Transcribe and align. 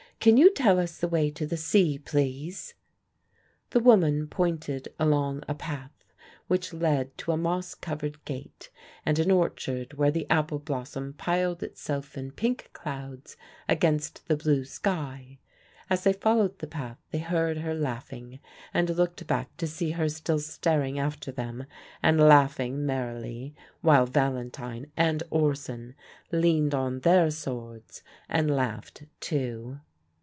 Can 0.21 0.37
you 0.37 0.53
tell 0.53 0.77
us 0.77 0.99
the 0.99 1.07
way 1.07 1.31
to 1.31 1.47
the 1.47 1.57
sea, 1.57 1.97
please?" 1.97 2.75
The 3.71 3.79
woman 3.79 4.27
pointed 4.27 4.89
along 4.99 5.41
a 5.47 5.55
path 5.55 6.13
which 6.45 6.73
led 6.75 7.17
to 7.17 7.31
a 7.31 7.37
moss 7.37 7.73
covered 7.73 8.23
gate 8.23 8.69
and 9.03 9.17
an 9.17 9.31
orchard 9.31 9.95
where 9.95 10.11
the 10.11 10.29
apple 10.29 10.59
blossom 10.59 11.13
piled 11.13 11.63
itself 11.63 12.15
in 12.19 12.29
pink 12.33 12.69
clouds 12.71 13.35
against 13.67 14.27
the 14.27 14.37
blue 14.37 14.63
sky: 14.63 15.39
as 15.89 16.03
they 16.03 16.13
followed 16.13 16.59
the 16.59 16.67
path 16.67 16.99
they 17.09 17.17
heard 17.17 17.57
her 17.57 17.73
laughing, 17.73 18.39
and 18.75 18.91
looked 18.91 19.25
back 19.25 19.57
to 19.57 19.65
see 19.65 19.89
her 19.89 20.07
still 20.07 20.37
staring 20.37 20.99
after 20.99 21.31
them 21.31 21.65
and 22.03 22.21
laughing 22.21 22.85
merrily, 22.85 23.55
while 23.81 24.05
Valentine 24.05 24.85
and 24.95 25.23
Orson 25.31 25.95
leaned 26.31 26.75
on 26.75 26.99
their 26.99 27.31
swords 27.31 28.03
and 28.29 28.55
laughed 28.55 29.05
too. 29.19 29.79